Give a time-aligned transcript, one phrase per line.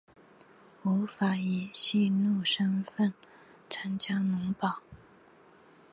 [0.81, 3.13] 无法以佃农身分
[3.69, 4.81] 参加农保